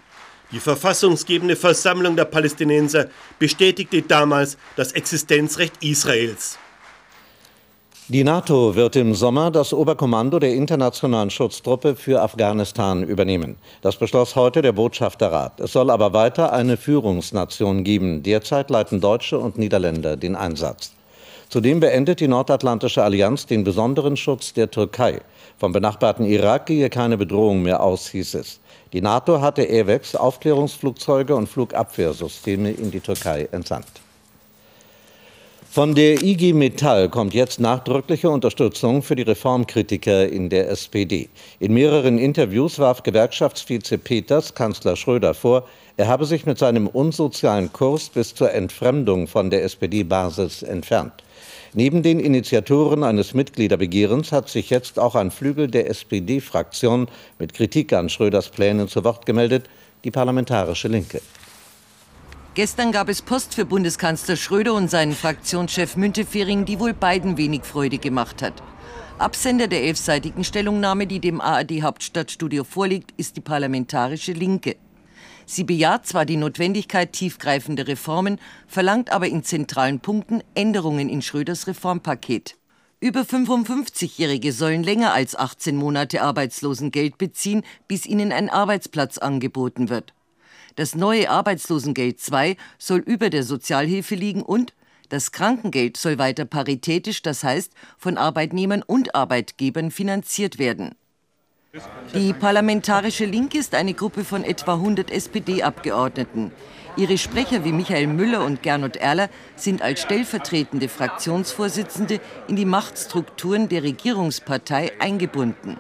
Die 0.52 0.60
verfassungsgebende 0.60 1.56
Versammlung 1.56 2.16
der 2.16 2.26
Palästinenser 2.26 3.10
bestätigte 3.40 4.02
damals 4.02 4.58
das 4.76 4.94
Existenzrecht 4.94 5.84
Israels. 5.84 6.58
Die 8.12 8.24
NATO 8.24 8.74
wird 8.74 8.96
im 8.96 9.14
Sommer 9.14 9.52
das 9.52 9.72
Oberkommando 9.72 10.40
der 10.40 10.56
internationalen 10.56 11.30
Schutztruppe 11.30 11.96
für 11.96 12.24
Afghanistan 12.24 13.04
übernehmen. 13.04 13.58
Das 13.84 13.98
beschloss 13.98 14.36
heute 14.36 14.64
der 14.64 14.72
Botschafterrat. 14.72 15.60
Es 15.60 15.74
soll 15.74 15.92
aber 15.92 16.12
weiter 16.12 16.52
eine 16.52 16.76
Führungsnation 16.76 17.84
geben. 17.84 18.24
Derzeit 18.24 18.72
leiten 18.72 19.00
Deutsche 19.00 19.38
und 19.38 19.60
Niederländer 19.60 20.18
den 20.18 20.36
Einsatz. 20.36 20.92
Zudem 21.50 21.82
beendet 21.82 22.20
die 22.20 22.28
Nordatlantische 22.28 23.04
Allianz 23.04 23.46
den 23.46 23.64
besonderen 23.64 24.18
Schutz 24.18 24.54
der 24.54 24.72
Türkei. 24.72 25.22
Vom 25.60 25.72
benachbarten 25.72 26.26
Irak 26.26 26.66
gehe 26.66 26.90
keine 26.90 27.16
Bedrohung 27.16 27.62
mehr 27.62 27.84
aus, 27.84 28.08
hieß 28.08 28.34
es. 28.34 28.60
Die 28.92 29.02
NATO 29.02 29.40
hatte 29.40 29.70
AWACS, 29.70 30.16
Aufklärungsflugzeuge 30.16 31.36
und 31.36 31.48
Flugabwehrsysteme 31.48 32.72
in 32.72 32.90
die 32.90 33.02
Türkei 33.02 33.48
entsandt. 33.52 33.86
Von 35.72 35.94
der 35.94 36.24
IG 36.24 36.54
Metall 36.54 37.10
kommt 37.10 37.36
jetzt 37.36 37.60
nachdrückliche 37.60 38.32
Unterstützung 38.32 39.04
für 39.04 39.16
die 39.16 39.22
Reformkritiker 39.22 40.28
in 40.28 40.50
der 40.50 40.68
SPD. 40.72 41.30
In 41.60 41.76
mehreren 41.76 42.18
Interviews 42.18 42.80
warf 42.80 43.04
Gewerkschaftsvize 43.04 44.00
Peters 44.00 44.56
Kanzler 44.56 44.96
Schröder 44.96 45.36
vor, 45.36 45.68
er 45.96 46.08
habe 46.08 46.26
sich 46.26 46.48
mit 46.48 46.58
seinem 46.58 46.88
unsozialen 46.88 47.72
Kurs 47.72 48.10
bis 48.10 48.34
zur 48.34 48.52
Entfremdung 48.52 49.28
von 49.28 49.52
der 49.52 49.64
SPD-Basis 49.64 50.64
entfernt. 50.64 51.14
Neben 51.76 52.02
den 52.02 52.20
Initiatoren 52.20 53.04
eines 53.04 53.36
Mitgliederbegehrens 53.36 54.32
hat 54.32 54.50
sich 54.50 54.72
jetzt 54.72 54.98
auch 54.98 55.14
ein 55.14 55.30
Flügel 55.30 55.68
der 55.68 55.88
SPD-Fraktion 55.88 57.08
mit 57.38 57.54
Kritik 57.54 57.94
an 57.94 58.10
Schröders 58.10 58.50
Plänen 58.50 58.88
zu 58.88 59.04
Wort 59.04 59.28
gemeldet, 59.28 59.70
die 60.04 60.10
Parlamentarische 60.10 60.88
Linke. 60.88 61.22
Gestern 62.60 62.92
gab 62.92 63.08
es 63.08 63.22
Post 63.22 63.56
für 63.56 63.64
Bundeskanzler 63.64 64.36
Schröder 64.36 64.74
und 64.74 64.90
seinen 64.90 65.16
Fraktionschef 65.16 65.96
Müntefering, 65.96 66.66
die 66.66 66.78
wohl 66.78 66.94
beiden 66.94 67.38
wenig 67.38 67.64
Freude 67.64 68.00
gemacht 68.00 68.42
hat. 68.42 68.62
Absender 69.18 69.70
der 69.70 69.84
elfseitigen 69.84 70.44
Stellungnahme, 70.44 71.08
die 71.08 71.22
dem 71.22 71.40
ARD 71.40 71.84
Hauptstadtstudio 71.84 72.66
vorliegt, 72.66 73.14
ist 73.16 73.38
die 73.38 73.42
Parlamentarische 73.42 74.34
Linke. 74.34 74.76
Sie 75.46 75.64
bejaht 75.64 76.06
zwar 76.06 76.26
die 76.26 76.36
Notwendigkeit 76.36 77.14
tiefgreifender 77.14 77.88
Reformen, 77.88 78.42
verlangt 78.68 79.10
aber 79.10 79.30
in 79.30 79.46
zentralen 79.46 80.02
Punkten 80.02 80.44
Änderungen 80.54 81.08
in 81.08 81.22
Schröders 81.22 81.66
Reformpaket. 81.66 82.58
Über 83.00 83.22
55-Jährige 83.22 84.52
sollen 84.52 84.84
länger 84.84 85.14
als 85.14 85.34
18 85.38 85.78
Monate 85.78 86.22
Arbeitslosengeld 86.22 87.18
beziehen, 87.18 87.64
bis 87.88 88.06
ihnen 88.06 88.34
ein 88.34 88.50
Arbeitsplatz 88.50 89.18
angeboten 89.18 89.88
wird. 89.88 90.14
Das 90.80 90.96
neue 90.96 91.30
Arbeitslosengeld 91.30 92.22
II 92.32 92.56
soll 92.78 93.00
über 93.00 93.30
der 93.30 93.44
Sozialhilfe 93.44 94.16
liegen 94.16 94.42
und 94.42 94.74
Das 95.10 95.34
Krankengeld 95.34 95.98
soll 95.98 96.18
weiter 96.20 96.46
paritätisch, 96.46 97.22
das 97.22 97.44
heißt 97.44 97.74
von 97.98 98.18
Arbeitnehmern 98.18 98.82
und 98.82 99.14
Arbeitgebern 99.14 99.92
finanziert 99.92 100.58
werden. 100.58 100.96
Die 102.14 102.32
Parlamentarische 102.32 103.26
Linke 103.26 103.58
ist 103.58 103.76
eine 103.76 103.94
Gruppe 103.94 104.24
von 104.24 104.46
etwa 104.46 104.76
100 104.76 105.12
SPD-Abgeordneten. 105.12 106.54
Ihre 106.96 107.18
Sprecher 107.18 107.66
wie 107.66 107.74
Michael 107.74 108.08
Müller 108.08 108.46
und 108.46 108.64
Gernot 108.64 108.96
Erler 108.96 109.30
sind 109.58 109.82
als 109.82 110.00
stellvertretende 110.00 110.88
Fraktionsvorsitzende 110.88 112.22
in 112.48 112.56
die 112.56 112.64
Machtstrukturen 112.64 113.68
der 113.68 113.84
Regierungspartei 113.84 114.94
eingebunden. 115.00 115.78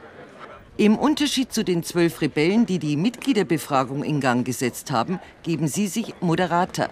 Im 0.79 0.97
Unterschied 0.97 1.51
zu 1.51 1.65
den 1.65 1.83
zwölf 1.83 2.21
Rebellen, 2.21 2.65
die 2.65 2.79
die 2.79 2.95
Mitgliederbefragung 2.95 4.01
in 4.01 4.21
Gang 4.21 4.45
gesetzt 4.45 4.91
haben, 4.91 5.19
geben 5.43 5.67
sie 5.67 5.87
sich 5.87 6.13
moderater. 6.21 6.89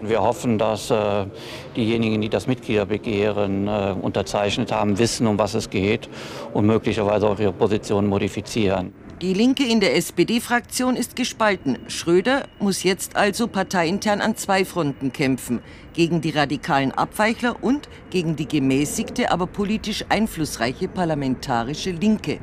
Wir 0.00 0.22
hoffen, 0.22 0.56
dass 0.56 0.88
äh, 0.92 1.26
diejenigen, 1.74 2.20
die 2.20 2.28
das 2.28 2.46
Mitgliederbegehren 2.46 3.66
äh, 3.66 3.92
unterzeichnet 4.00 4.70
haben, 4.70 5.00
wissen, 5.00 5.26
um 5.26 5.36
was 5.36 5.54
es 5.54 5.68
geht 5.68 6.08
und 6.54 6.64
möglicherweise 6.64 7.28
auch 7.28 7.40
ihre 7.40 7.52
Position 7.52 8.06
modifizieren. 8.06 8.92
Die 9.20 9.34
Linke 9.34 9.64
in 9.64 9.80
der 9.80 9.96
SPD-Fraktion 9.96 10.94
ist 10.94 11.16
gespalten. 11.16 11.76
Schröder 11.88 12.44
muss 12.60 12.84
jetzt 12.84 13.16
also 13.16 13.48
parteiintern 13.48 14.20
an 14.20 14.36
zwei 14.36 14.64
Fronten 14.64 15.12
kämpfen. 15.12 15.58
Gegen 15.92 16.20
die 16.20 16.30
radikalen 16.30 16.92
Abweichler 16.92 17.56
und 17.60 17.88
gegen 18.10 18.36
die 18.36 18.46
gemäßigte, 18.46 19.32
aber 19.32 19.48
politisch 19.48 20.04
einflussreiche 20.08 20.86
parlamentarische 20.86 21.90
Linke. 21.90 22.38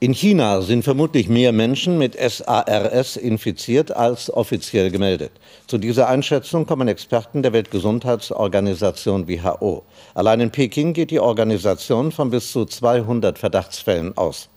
In 0.00 0.12
China 0.12 0.60
sind 0.60 0.82
vermutlich 0.82 1.30
mehr 1.30 1.52
Menschen 1.52 1.96
mit 1.96 2.14
SARS 2.14 3.16
infiziert 3.16 3.96
als 3.96 4.30
offiziell 4.30 4.90
gemeldet. 4.90 5.32
Zu 5.66 5.78
dieser 5.78 6.08
Einschätzung 6.08 6.66
kommen 6.66 6.88
Experten 6.88 7.42
der 7.42 7.54
Weltgesundheitsorganisation 7.54 9.26
WHO. 9.28 9.82
Allein 10.14 10.40
in 10.40 10.50
Peking 10.50 10.92
geht 10.92 11.10
die 11.10 11.20
Organisation 11.20 12.12
von 12.12 12.28
bis 12.28 12.52
zu 12.52 12.66
200 12.66 13.38
Verdachtsfällen 13.38 14.14
aus. 14.18 14.50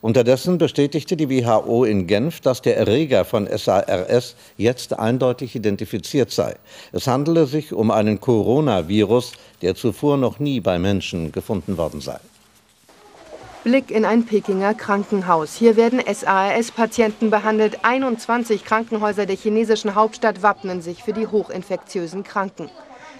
Unterdessen 0.00 0.58
bestätigte 0.58 1.16
die 1.16 1.28
WHO 1.28 1.84
in 1.84 2.06
Genf, 2.06 2.40
dass 2.40 2.62
der 2.62 2.76
Erreger 2.76 3.24
von 3.24 3.48
SARS 3.48 4.36
jetzt 4.56 4.96
eindeutig 4.96 5.56
identifiziert 5.56 6.30
sei. 6.30 6.54
Es 6.92 7.08
handele 7.08 7.46
sich 7.46 7.72
um 7.72 7.90
einen 7.90 8.20
Coronavirus, 8.20 9.32
der 9.60 9.74
zuvor 9.74 10.16
noch 10.16 10.38
nie 10.38 10.60
bei 10.60 10.78
Menschen 10.78 11.32
gefunden 11.32 11.76
worden 11.76 12.00
sei. 12.00 12.18
Blick 13.64 13.90
in 13.90 14.04
ein 14.04 14.24
Pekinger 14.24 14.72
Krankenhaus. 14.72 15.56
Hier 15.56 15.76
werden 15.76 16.00
SARS-Patienten 16.00 17.30
behandelt. 17.30 17.80
21 17.82 18.64
Krankenhäuser 18.64 19.26
der 19.26 19.36
chinesischen 19.36 19.96
Hauptstadt 19.96 20.44
wappnen 20.44 20.80
sich 20.80 21.02
für 21.02 21.12
die 21.12 21.26
hochinfektiösen 21.26 22.22
Kranken. 22.22 22.70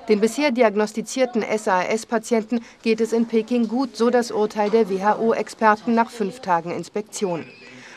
Den 0.08 0.20
bisher 0.20 0.50
diagnostizierten 0.50 1.42
SAS-Patienten 1.42 2.60
geht 2.82 3.00
es 3.00 3.12
in 3.12 3.26
Peking 3.26 3.68
gut, 3.68 3.94
so 3.94 4.08
das 4.08 4.30
Urteil 4.30 4.70
der 4.70 4.88
WHO-Experten 4.88 5.94
nach 5.94 6.10
fünf 6.10 6.40
Tagen 6.40 6.70
Inspektion. 6.70 7.44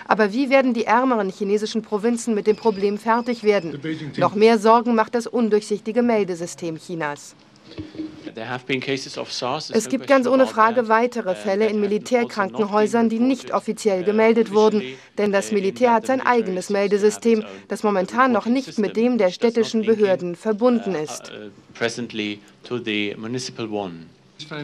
Aber 0.07 0.33
wie 0.33 0.49
werden 0.49 0.73
die 0.73 0.83
ärmeren 0.83 1.29
chinesischen 1.29 1.83
Provinzen 1.83 2.33
mit 2.35 2.47
dem 2.47 2.57
Problem 2.57 2.97
fertig 2.97 3.43
werden? 3.43 3.79
Noch 4.17 4.35
mehr 4.35 4.59
Sorgen 4.59 4.93
macht 4.93 5.15
das 5.15 5.25
undurchsichtige 5.25 6.01
Meldesystem 6.01 6.77
Chinas. 6.77 7.33
Es 9.73 9.89
gibt 9.89 10.07
ganz 10.07 10.27
ohne 10.27 10.47
Frage 10.47 10.88
weitere 10.88 11.35
Fälle 11.35 11.67
in 11.67 11.79
Militärkrankenhäusern, 11.79 13.09
die 13.09 13.19
nicht 13.19 13.53
offiziell 13.53 14.03
gemeldet 14.03 14.51
wurden, 14.51 14.81
denn 15.17 15.31
das 15.31 15.51
Militär 15.51 15.93
hat 15.93 16.07
sein 16.07 16.21
eigenes 16.21 16.69
Meldesystem, 16.69 17.43
das 17.67 17.83
momentan 17.83 18.31
noch 18.31 18.45
nicht 18.45 18.77
mit 18.79 18.95
dem 18.95 19.17
der 19.17 19.31
städtischen 19.31 19.85
Behörden 19.85 20.35
verbunden 20.35 20.95
ist. 20.95 21.31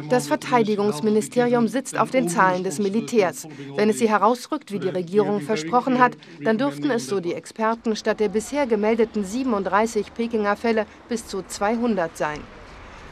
Das 0.09 0.27
Verteidigungsministerium 0.27 1.67
sitzt 1.67 1.99
auf 1.99 2.09
den 2.09 2.29
Zahlen 2.29 2.63
des 2.63 2.79
Militärs. 2.79 3.47
Wenn 3.75 3.89
es 3.89 3.99
sie 3.99 4.09
herausrückt, 4.09 4.71
wie 4.71 4.79
die 4.79 4.89
Regierung 4.89 5.41
versprochen 5.41 5.99
hat, 5.99 6.13
dann 6.43 6.57
dürften 6.57 6.89
es, 6.89 7.07
so 7.07 7.19
die 7.19 7.33
Experten, 7.33 7.95
statt 7.95 8.19
der 8.19 8.29
bisher 8.29 8.65
gemeldeten 8.65 9.23
37 9.23 10.13
Pekinger 10.13 10.55
Fälle 10.55 10.85
bis 11.09 11.27
zu 11.27 11.43
200 11.43 12.17
sein. 12.17 12.39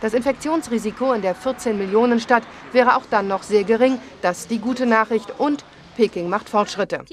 Das 0.01 0.13
Infektionsrisiko 0.13 1.13
in 1.13 1.21
der 1.21 1.35
14-Millionen-Stadt 1.35 2.43
wäre 2.71 2.95
auch 2.95 3.05
dann 3.09 3.27
noch 3.27 3.43
sehr 3.43 3.63
gering. 3.63 3.99
Das 4.21 4.41
ist 4.41 4.51
die 4.51 4.59
gute 4.59 4.85
Nachricht. 4.85 5.39
Und 5.39 5.63
Peking 5.95 6.29
macht 6.29 6.49
Fortschritte. 6.49 7.05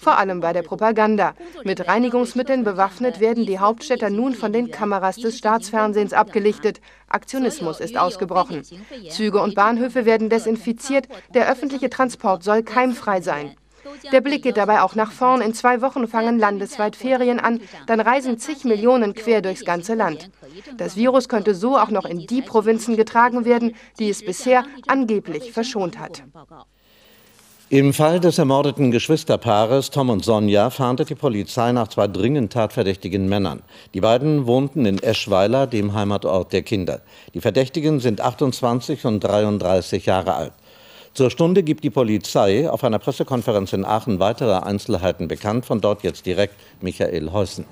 Vor 0.00 0.18
allem 0.18 0.40
bei 0.40 0.52
der 0.52 0.62
Propaganda. 0.62 1.34
Mit 1.62 1.86
Reinigungsmitteln 1.86 2.64
bewaffnet 2.64 3.20
werden 3.20 3.44
die 3.46 3.58
Hauptstädter 3.58 4.10
nun 4.10 4.34
von 4.34 4.52
den 4.52 4.70
Kameras 4.70 5.16
des 5.16 5.38
Staatsfernsehens 5.38 6.12
abgelichtet. 6.12 6.80
Aktionismus 7.08 7.80
ist 7.80 7.98
ausgebrochen. 7.98 8.62
Züge 9.10 9.40
und 9.40 9.54
Bahnhöfe 9.54 10.06
werden 10.06 10.30
desinfiziert. 10.30 11.06
Der 11.34 11.50
öffentliche 11.50 11.90
Transport 11.90 12.42
soll 12.42 12.62
keimfrei 12.62 13.20
sein. 13.20 13.54
Der 14.12 14.20
Blick 14.20 14.42
geht 14.42 14.56
dabei 14.56 14.82
auch 14.82 14.94
nach 14.94 15.12
vorn. 15.12 15.40
In 15.40 15.54
zwei 15.54 15.80
Wochen 15.80 16.06
fangen 16.08 16.38
landesweit 16.38 16.96
Ferien 16.96 17.40
an. 17.40 17.60
Dann 17.86 18.00
reisen 18.00 18.38
zig 18.38 18.64
Millionen 18.64 19.14
quer 19.14 19.42
durchs 19.42 19.64
ganze 19.64 19.94
Land. 19.94 20.30
Das 20.76 20.96
Virus 20.96 21.28
könnte 21.28 21.54
so 21.54 21.76
auch 21.76 21.90
noch 21.90 22.04
in 22.04 22.26
die 22.26 22.42
Provinzen 22.42 22.96
getragen 22.96 23.44
werden, 23.44 23.74
die 23.98 24.10
es 24.10 24.24
bisher 24.24 24.64
angeblich 24.86 25.52
verschont 25.52 25.98
hat. 25.98 26.22
Im 27.72 27.92
Fall 27.92 28.18
des 28.18 28.36
ermordeten 28.38 28.90
Geschwisterpaares 28.90 29.90
Tom 29.90 30.10
und 30.10 30.24
Sonja 30.24 30.70
fahndet 30.70 31.08
die 31.08 31.14
Polizei 31.14 31.70
nach 31.70 31.86
zwei 31.86 32.08
dringend 32.08 32.52
tatverdächtigen 32.52 33.28
Männern. 33.28 33.62
Die 33.94 34.00
beiden 34.00 34.48
wohnten 34.48 34.86
in 34.86 35.00
Eschweiler, 35.00 35.68
dem 35.68 35.94
Heimatort 35.94 36.52
der 36.52 36.62
Kinder. 36.62 37.00
Die 37.32 37.40
Verdächtigen 37.40 38.00
sind 38.00 38.20
28 38.20 39.04
und 39.04 39.20
33 39.20 40.04
Jahre 40.04 40.34
alt. 40.34 40.52
Zur 41.12 41.30
Stunde 41.30 41.64
gibt 41.64 41.82
die 41.82 41.90
Polizei 41.90 42.70
auf 42.70 42.84
einer 42.84 43.00
Pressekonferenz 43.00 43.72
in 43.72 43.84
Aachen 43.84 44.20
weitere 44.20 44.54
Einzelheiten 44.54 45.26
bekannt. 45.26 45.66
Von 45.66 45.80
dort 45.80 46.04
jetzt 46.04 46.24
direkt 46.24 46.54
Michael 46.80 47.32
Heusen. 47.32 47.64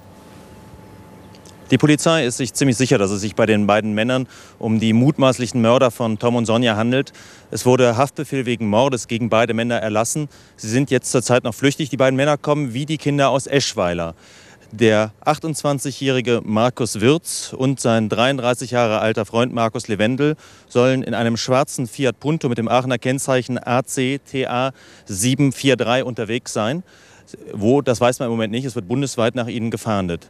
Die 1.71 1.79
Polizei 1.79 2.25
ist 2.25 2.39
sich 2.39 2.55
ziemlich 2.55 2.79
sicher, 2.79 2.97
dass 2.97 3.11
es 3.11 3.21
sich 3.21 3.37
bei 3.37 3.45
den 3.45 3.67
beiden 3.67 3.93
Männern 3.93 4.27
um 4.59 4.81
die 4.81 4.95
mutmaßlichen 4.95 5.61
Mörder 5.61 5.91
von 5.91 6.19
Tom 6.19 6.35
und 6.35 6.47
Sonja 6.47 6.77
handelt. 6.77 7.13
Es 7.51 7.67
wurde 7.67 7.97
Haftbefehl 7.97 8.47
wegen 8.47 8.69
Mordes 8.69 9.07
gegen 9.07 9.29
beide 9.29 9.53
Männer 9.53 9.77
erlassen. 9.77 10.29
Sie 10.57 10.69
sind 10.69 10.91
jetzt 10.91 11.13
zurzeit 11.13 11.45
noch 11.45 11.55
flüchtig. 11.55 11.91
Die 11.91 11.99
beiden 11.99 12.17
Männer 12.17 12.39
kommen 12.39 12.73
wie 12.73 12.87
die 12.87 12.97
Kinder 12.97 13.29
aus 13.29 13.47
Eschweiler. 13.47 14.15
Der 14.71 15.13
28-jährige 15.25 16.43
Markus 16.45 17.01
Wirz 17.01 17.55
und 17.57 17.81
sein 17.81 18.11
33 18.11 18.71
Jahre 18.73 18.99
alter 18.99 19.25
Freund 19.25 19.55
Markus 19.55 19.89
Lewendel 19.89 20.37
sollen 20.69 21.03
in 21.03 21.15
einem 21.15 21.39
schwarzen 21.39 21.87
Fiat 21.87 22.21
Punto 22.21 22.51
mit 22.51 22.59
dem 22.59 22.69
Aachener 22.69 22.99
Kennzeichen 22.99 23.57
ACTA 23.57 24.73
743 25.07 26.05
unterwegs 26.05 26.53
sein. 26.53 26.83
Wo, 27.55 27.81
das 27.81 27.99
weiß 27.99 28.19
man 28.19 28.27
im 28.27 28.33
Moment 28.33 28.53
nicht. 28.53 28.67
Es 28.67 28.75
wird 28.75 28.89
bundesweit 28.89 29.35
nach 29.35 29.49
ihnen 29.49 29.71
gefahndet. 29.71 30.29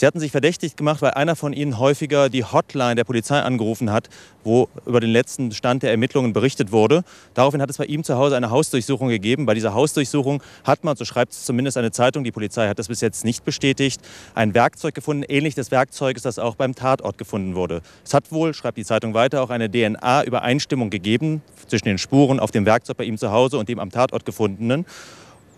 Sie 0.00 0.06
hatten 0.06 0.18
sich 0.18 0.32
verdächtig 0.32 0.76
gemacht, 0.76 1.02
weil 1.02 1.10
einer 1.10 1.36
von 1.36 1.52
ihnen 1.52 1.78
häufiger 1.78 2.30
die 2.30 2.42
Hotline 2.42 2.94
der 2.94 3.04
Polizei 3.04 3.38
angerufen 3.38 3.92
hat, 3.92 4.08
wo 4.44 4.66
über 4.86 4.98
den 4.98 5.10
letzten 5.10 5.52
Stand 5.52 5.82
der 5.82 5.90
Ermittlungen 5.90 6.32
berichtet 6.32 6.72
wurde. 6.72 7.04
Daraufhin 7.34 7.60
hat 7.60 7.68
es 7.68 7.76
bei 7.76 7.84
ihm 7.84 8.02
zu 8.02 8.16
Hause 8.16 8.34
eine 8.34 8.48
Hausdurchsuchung 8.48 9.10
gegeben. 9.10 9.44
Bei 9.44 9.52
dieser 9.52 9.74
Hausdurchsuchung 9.74 10.42
hat 10.64 10.84
man, 10.84 10.96
so 10.96 11.04
schreibt 11.04 11.32
es 11.32 11.44
zumindest 11.44 11.76
eine 11.76 11.90
Zeitung, 11.90 12.24
die 12.24 12.32
Polizei 12.32 12.66
hat 12.66 12.78
das 12.78 12.88
bis 12.88 13.02
jetzt 13.02 13.26
nicht 13.26 13.44
bestätigt, 13.44 14.00
ein 14.34 14.54
Werkzeug 14.54 14.94
gefunden, 14.94 15.22
ähnlich 15.28 15.54
des 15.54 15.70
Werkzeuges, 15.70 16.22
das 16.22 16.38
auch 16.38 16.54
beim 16.54 16.74
Tatort 16.74 17.18
gefunden 17.18 17.54
wurde. 17.54 17.82
Es 18.02 18.14
hat 18.14 18.32
wohl, 18.32 18.54
schreibt 18.54 18.78
die 18.78 18.86
Zeitung 18.86 19.12
weiter, 19.12 19.42
auch 19.42 19.50
eine 19.50 19.70
DNA-Übereinstimmung 19.70 20.88
gegeben 20.88 21.42
zwischen 21.66 21.84
den 21.84 21.98
Spuren 21.98 22.40
auf 22.40 22.52
dem 22.52 22.64
Werkzeug 22.64 22.96
bei 22.96 23.04
ihm 23.04 23.18
zu 23.18 23.32
Hause 23.32 23.58
und 23.58 23.68
dem 23.68 23.78
am 23.78 23.90
Tatort 23.90 24.24
gefundenen. 24.24 24.86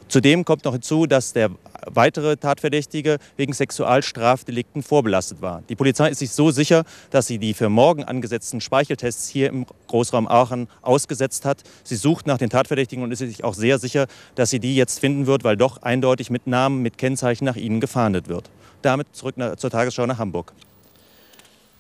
Zudem 0.09 0.45
kommt 0.45 0.65
noch 0.65 0.73
hinzu, 0.73 1.07
dass 1.07 1.33
der 1.33 1.51
weitere 1.87 2.37
Tatverdächtige 2.37 3.19
wegen 3.37 3.53
Sexualstrafdelikten 3.53 4.83
vorbelastet 4.83 5.43
war. 5.43 5.63
Die 5.69 5.77
Polizei 5.77 6.11
ist 6.11 6.19
sich 6.19 6.31
so 6.31 6.51
sicher, 6.51 6.85
dass 7.11 7.27
sie 7.27 7.39
die 7.39 7.55
für 7.55 7.69
morgen 7.69 8.05
angesetzten 8.05 8.61
Speicheltests 8.61 9.29
hier 9.29 9.49
im 9.49 9.67
Großraum 9.89 10.29
Aachen 10.29 10.69
ausgesetzt 10.83 11.45
hat. 11.45 11.63
Sie 11.85 11.97
sucht 11.97 12.27
nach 12.27 12.39
den 12.39 12.51
Tatverdächtigen 12.51 13.03
und 13.03 13.11
ist 13.11 13.19
sich 13.19 13.45
auch 13.45 13.55
sehr 13.55 13.79
sicher, 13.79 14.07
dass 14.35 14.51
sie 14.51 14.61
die 14.61 14.77
jetzt 14.77 15.01
finden 15.01 15.27
wird, 15.27 15.45
weil 15.45 15.57
doch 15.57 15.83
eindeutig 15.83 16.31
mit 16.31 16.47
Namen, 16.47 16.83
mit 16.83 16.99
Kennzeichen 16.99 17.45
nach 17.45 17.57
ihnen 17.57 17.81
gefahndet 17.81 18.29
wird. 18.29 18.51
Damit 18.83 19.09
zurück 19.13 19.37
zur 19.57 19.71
Tagesschau 19.71 20.07
nach 20.07 20.19
Hamburg. 20.19 20.53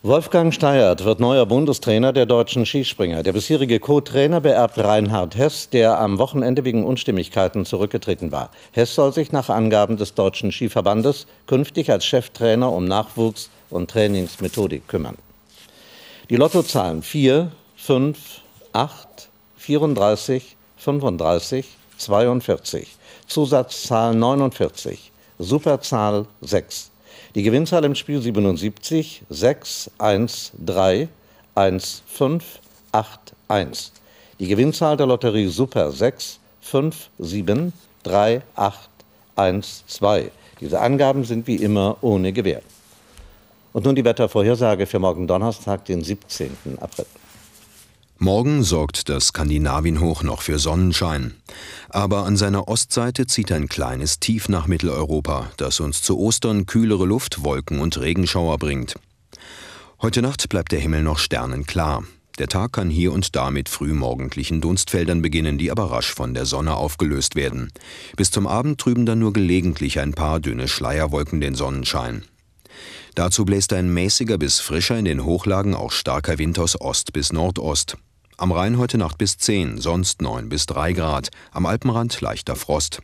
Wolfgang 0.05 0.53
Steiert 0.53 1.05
wird 1.05 1.21
neuer 1.21 1.47
Bundestrainer 1.47 2.13
der 2.13 2.27
deutschen 2.27 2.67
Skispringer. 2.67 3.23
Der 3.23 3.33
bisherige 3.33 3.79
Co-Trainer 3.79 4.41
beerbt 4.41 4.77
Reinhard 4.77 5.37
Hess, 5.37 5.69
der 5.69 6.01
am 6.01 6.19
Wochenende 6.19 6.65
wegen 6.65 6.83
Unstimmigkeiten 6.83 7.65
zurückgetreten 7.65 8.33
war. 8.33 8.51
Hess 8.73 8.97
soll 8.97 9.13
sich 9.13 9.31
nach 9.31 9.49
Angaben 9.49 9.97
des 9.97 10.15
Deutschen 10.15 10.51
Skiverbandes 10.51 11.29
künftig 11.47 11.93
als 11.93 12.05
Cheftrainer 12.05 12.73
um 12.73 12.85
Nachwuchs 12.85 13.49
und 13.71 13.93
Trainingsmethodik 13.93 14.89
kümmern. 14.89 15.19
Die 16.31 16.37
Lottozahlen 16.37 17.05
4, 17.05 17.53
5, 17.77 18.19
8, 18.73 19.29
34, 19.57 20.57
35, 20.79 21.69
42. 21.99 22.97
Zusatzzahl 23.29 24.17
49. 24.17 25.13
Superzahl 25.39 26.27
6. 26.41 26.91
Die 27.35 27.43
Gewinnzahl 27.43 27.85
im 27.85 27.95
Spiel 27.95 28.21
77 28.21 29.23
6 29.31 29.91
1 29.97 30.53
3 30.67 31.09
1 31.55 32.03
5 32.07 32.45
8 32.93 33.21
1. 33.49 33.93
Die 34.39 34.49
Gewinnzahl 34.49 34.99
der 34.99 35.07
Lotterie 35.07 35.49
Super 35.49 35.93
6 35.93 36.41
5 36.61 37.09
7 37.19 37.73
3 38.03 38.43
8 38.55 38.91
1 39.37 39.85
2. 39.87 40.31
Diese 40.61 40.81
Angaben 40.81 41.25
sind 41.25 41.47
wie 41.47 41.57
immer 41.57 41.97
ohne 42.03 42.35
Gewähr. 42.35 42.61
Und 43.73 43.87
nun 43.87 43.95
die 43.95 44.05
Wettervorhersage 44.05 44.85
für 44.85 44.99
morgen 44.99 45.27
Donnerstag, 45.27 45.87
den 45.87 46.05
17. 46.05 46.51
April. 46.81 47.07
Morgen 48.23 48.63
sorgt 48.63 49.09
das 49.09 49.27
Skandinavienhoch 49.27 50.23
noch 50.23 50.43
für 50.43 50.61
Sonnenschein. 50.61 51.35
Aber 51.89 52.25
an 52.25 52.37
seiner 52.37 52.69
Ostseite 52.69 53.27
zieht 53.27 53.51
ein 53.51 53.69
kleines 53.69 54.21
Tief 54.21 54.49
nach 54.49 54.69
Mitteleuropa, 54.69 55.51
das 55.57 55.81
uns 55.81 56.03
zu 56.03 56.17
Ostern 56.21 56.67
kühlere 56.67 57.05
Luft, 57.05 57.43
Wolken 57.43 57.81
und 57.81 58.01
Regenschauer 58.01 58.59
bringt. 58.59 58.95
Heute 60.01 60.23
Nacht 60.23 60.49
bleibt 60.49 60.71
der 60.71 60.79
Himmel 60.79 61.03
noch 61.03 61.19
sternenklar. 61.19 62.05
Der 62.39 62.47
Tag 62.47 62.75
kann 62.75 62.91
hier 62.91 63.13
und 63.13 63.35
da 63.35 63.51
mit 63.51 63.69
frühmorgendlichen 63.69 64.61
Dunstfeldern 64.61 65.21
beginnen, 65.21 65.59
die 65.59 65.73
aber 65.73 65.91
rasch 65.91 66.15
von 66.15 66.33
der 66.33 66.47
Sonne 66.47 66.77
aufgelöst 66.77 67.35
werden. 67.35 67.73
Bis 68.17 68.31
zum 68.31 68.47
Abend 68.47 68.81
trüben 68.81 69.05
dann 69.05 69.19
nur 69.19 69.33
gelegentlich 69.33 69.99
ein 69.99 70.13
paar 70.13 70.39
dünne 70.39 70.69
Schleierwolken 70.69 71.41
den 71.41 71.57
Sonnenschein. 71.57 72.23
Dazu 73.17 73.45
bläst 73.45 73.73
ein 73.73 73.93
mäßiger 73.93 74.39
bis 74.39 74.61
frischer 74.61 74.97
in 74.97 75.07
den 75.07 75.25
Hochlagen 75.25 75.75
auch 75.75 75.91
starker 75.91 76.39
Wind 76.39 76.61
aus 76.61 76.81
Ost 76.81 77.13
bis 77.13 77.33
Nordost. 77.33 77.97
Am 78.39 78.51
Rhein 78.51 78.79
heute 78.79 78.99
Nacht 78.99 79.19
bis 79.19 79.37
10, 79.37 79.79
sonst 79.79 80.23
9 80.23 80.49
bis 80.49 80.67
3 80.67 80.95
Grad, 80.95 81.29
am 81.53 81.67
Alpenrand 81.67 82.21
leichter 82.23 82.57
Frost. 82.57 83.03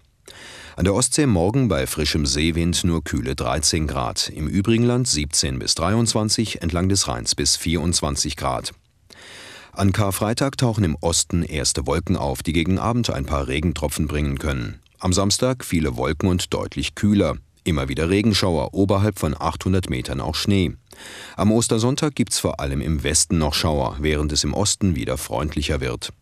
An 0.74 0.84
der 0.84 0.94
Ostsee 0.94 1.26
morgen 1.26 1.68
bei 1.68 1.86
frischem 1.86 2.24
Seewind 2.24 2.82
nur 2.84 3.04
kühle 3.04 3.36
13 3.36 3.86
Grad, 3.86 4.30
im 4.30 4.48
übrigen 4.48 4.84
Land 4.84 5.06
17 5.06 5.58
bis 5.58 5.74
23, 5.74 6.62
entlang 6.62 6.88
des 6.88 7.08
Rheins 7.08 7.34
bis 7.34 7.56
24 7.56 8.36
Grad. 8.36 8.72
An 9.72 9.92
Karfreitag 9.92 10.56
tauchen 10.56 10.82
im 10.82 10.96
Osten 10.96 11.42
erste 11.42 11.86
Wolken 11.86 12.16
auf, 12.16 12.42
die 12.42 12.52
gegen 12.52 12.78
Abend 12.78 13.10
ein 13.10 13.26
paar 13.26 13.48
Regentropfen 13.48 14.08
bringen 14.08 14.38
können. 14.38 14.80
Am 14.98 15.12
Samstag 15.12 15.64
viele 15.64 15.96
Wolken 15.96 16.28
und 16.28 16.52
deutlich 16.54 16.94
kühler. 16.94 17.36
Immer 17.64 17.88
wieder 17.88 18.08
Regenschauer, 18.08 18.74
oberhalb 18.74 19.18
von 19.18 19.34
800 19.38 19.90
Metern 19.90 20.20
auch 20.20 20.34
Schnee. 20.34 20.72
Am 21.36 21.52
Ostersonntag 21.52 22.14
gibt's 22.14 22.38
vor 22.38 22.60
allem 22.60 22.80
im 22.80 23.02
Westen 23.02 23.38
noch 23.38 23.54
Schauer, 23.54 23.96
während 24.00 24.32
es 24.32 24.44
im 24.44 24.54
Osten 24.54 24.96
wieder 24.96 25.16
freundlicher 25.18 25.80
wird. 25.80 26.12